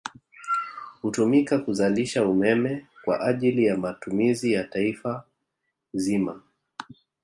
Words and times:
Hutumika 1.01 1.57
kuzalisha 1.57 2.25
umeme 2.25 2.87
kwa 3.05 3.21
ajili 3.21 3.65
ya 3.65 3.77
matumizi 3.77 4.53
ya 4.53 4.63
Taifa 4.63 5.23
zima 5.93 6.41